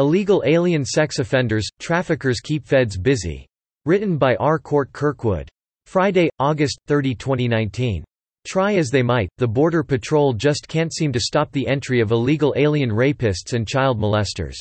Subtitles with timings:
[0.00, 3.46] Illegal Alien Sex Offenders, Traffickers Keep Feds Busy.
[3.84, 4.58] Written by R.
[4.58, 5.46] Cort Kirkwood.
[5.84, 8.02] Friday, August 30, 2019.
[8.46, 12.12] Try as they might, the Border Patrol just can't seem to stop the entry of
[12.12, 14.56] illegal alien rapists and child molesters.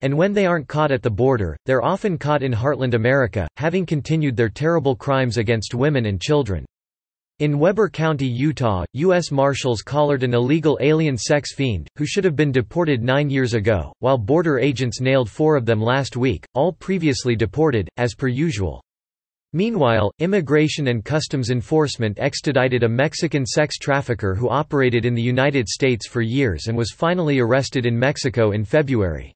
[0.00, 3.84] And when they aren't caught at the border, they're often caught in heartland America, having
[3.84, 6.64] continued their terrible crimes against women and children.
[7.40, 9.32] In Weber County, Utah, U.S.
[9.32, 13.92] Marshals collared an illegal alien sex fiend, who should have been deported nine years ago,
[13.98, 18.80] while border agents nailed four of them last week, all previously deported, as per usual.
[19.52, 25.68] Meanwhile, Immigration and Customs Enforcement extradited a Mexican sex trafficker who operated in the United
[25.68, 29.34] States for years and was finally arrested in Mexico in February.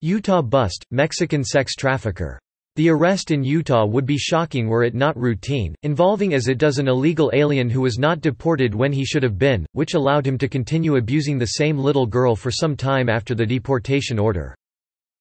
[0.00, 2.40] Utah bust, Mexican sex trafficker
[2.76, 6.78] the arrest in Utah would be shocking were it not routine, involving as it does
[6.78, 10.38] an illegal alien who was not deported when he should have been, which allowed him
[10.38, 14.54] to continue abusing the same little girl for some time after the deportation order.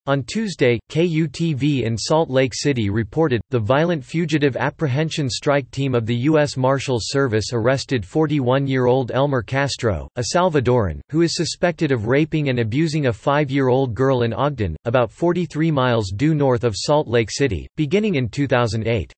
[0.09, 6.07] On Tuesday, KUTV in Salt Lake City reported, the Violent Fugitive Apprehension Strike Team of
[6.07, 6.57] the U.S.
[6.57, 13.05] Marshals Service arrested 41-year-old Elmer Castro, a Salvadoran, who is suspected of raping and abusing
[13.05, 18.15] a five-year-old girl in Ogden, about 43 miles due north of Salt Lake City, beginning
[18.15, 19.13] in 2008.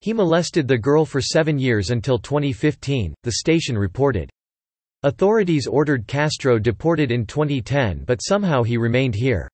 [0.00, 4.28] He molested the girl for seven years until 2015, the station reported.
[5.04, 9.48] Authorities ordered Castro deported in 2010 but somehow he remained here.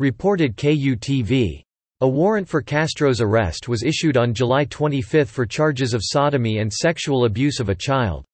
[0.00, 1.62] Reported KUTV.
[2.00, 6.72] A warrant for Castro's arrest was issued on July 25 for charges of sodomy and
[6.72, 8.24] sexual abuse of a child.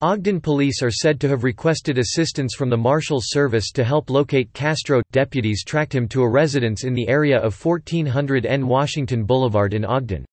[0.00, 4.52] Ogden police are said to have requested assistance from the Marshals Service to help locate
[4.54, 5.00] Castro.
[5.12, 9.84] Deputies tracked him to a residence in the area of 1400 N Washington Boulevard in
[9.84, 10.24] Ogden.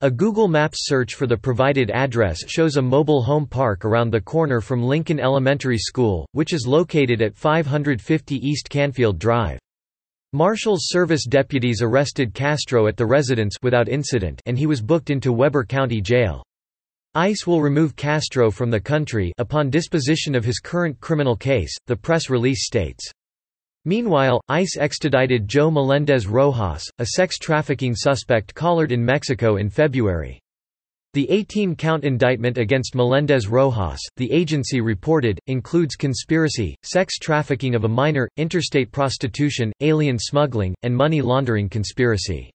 [0.00, 4.20] A Google Maps search for the provided address shows a mobile home park around the
[4.20, 9.60] corner from Lincoln Elementary School, which is located at 550 East Canfield Drive.
[10.34, 15.30] Marshals Service deputies arrested Castro at the residence without incident and he was booked into
[15.30, 16.42] Weber County Jail.
[17.14, 21.94] ICE will remove Castro from the country upon disposition of his current criminal case, the
[21.94, 23.12] press release states.
[23.84, 30.41] Meanwhile, ICE extradited Joe Melendez Rojas, a sex trafficking suspect collared in Mexico in February.
[31.14, 37.88] The 18-count indictment against Melendez Rojas, the agency reported, includes conspiracy, sex trafficking of a
[37.88, 42.50] minor, interstate prostitution, alien smuggling, and money laundering conspiracy.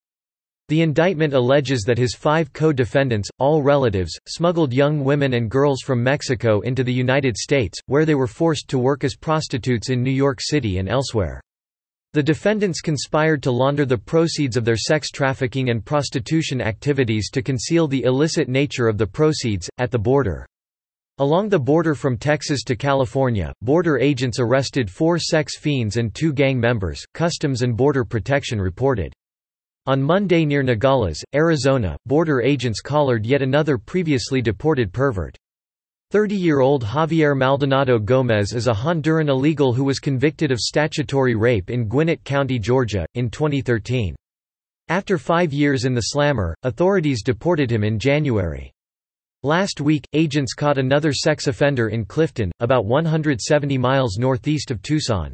[0.70, 6.02] The indictment alleges that his five co-defendants, all relatives, smuggled young women and girls from
[6.04, 10.10] Mexico into the United States, where they were forced to work as prostitutes in New
[10.10, 11.40] York City and elsewhere.
[12.14, 17.42] The defendants conspired to launder the proceeds of their sex trafficking and prostitution activities to
[17.42, 20.46] conceal the illicit nature of the proceeds, at the border.
[21.20, 26.32] Along the border from Texas to California, border agents arrested four sex fiends and two
[26.32, 29.14] gang members, Customs and Border Protection reported.
[29.88, 35.36] On Monday near Nogales, Arizona, border agents collared yet another previously deported pervert.
[36.14, 41.90] 30-year-old Javier Maldonado Gomez is a Honduran illegal who was convicted of statutory rape in
[41.90, 44.16] Gwinnett County, Georgia, in 2013.
[44.88, 48.72] After five years in the slammer, authorities deported him in January.
[49.44, 55.34] Last week, agents caught another sex offender in Clifton, about 170 miles northeast of Tucson.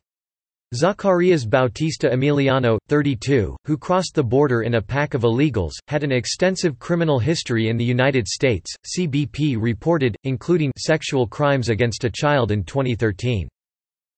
[0.74, 6.12] Zacarias Bautista Emiliano, 32, who crossed the border in a pack of illegals, had an
[6.12, 12.52] extensive criminal history in the United States, CBP reported, including sexual crimes against a child
[12.52, 13.48] in 2013.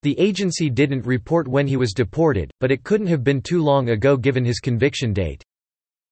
[0.03, 3.89] The agency didn't report when he was deported, but it couldn't have been too long
[3.89, 5.43] ago given his conviction date.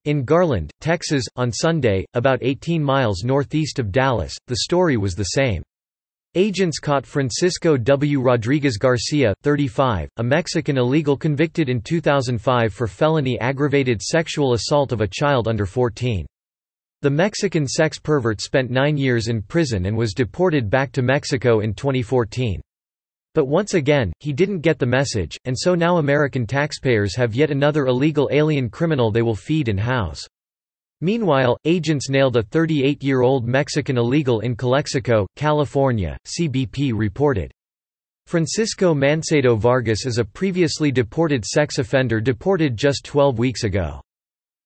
[0.04, 5.24] In Garland, Texas, on Sunday, about 18 miles northeast of Dallas, the story was the
[5.24, 5.62] same.
[6.36, 8.20] Agents caught Francisco W.
[8.20, 15.00] Rodriguez Garcia, 35, a Mexican illegal convicted in 2005 for felony aggravated sexual assault of
[15.00, 16.26] a child under 14.
[17.02, 21.60] The Mexican sex pervert spent nine years in prison and was deported back to Mexico
[21.60, 22.60] in 2014.
[23.34, 27.52] But once again, he didn't get the message, and so now American taxpayers have yet
[27.52, 30.26] another illegal alien criminal they will feed and house.
[31.04, 37.52] Meanwhile, agents nailed a 38-year-old Mexican illegal in Calexico, California, CBP reported.
[38.26, 44.00] Francisco Mancedo Vargas is a previously deported sex offender deported just 12 weeks ago.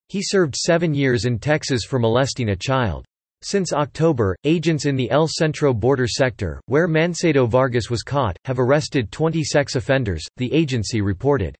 [0.07, 3.03] He served seven years in Texas for molesting a child.
[3.41, 8.59] Since October, agents in the El Centro border sector, where Mancedo Vargas was caught, have
[8.59, 11.57] arrested 20 sex offenders, the agency reported.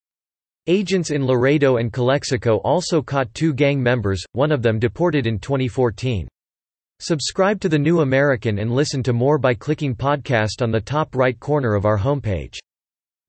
[0.72, 5.40] Agents in Laredo and Calexico also caught two gang members, one of them deported in
[5.40, 6.28] 2014.
[7.00, 11.16] Subscribe to The New American and listen to more by clicking podcast on the top
[11.16, 12.60] right corner of our homepage.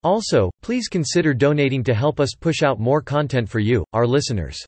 [0.02, 4.58] Also, please consider donating to help us push out more content for you, our listeners.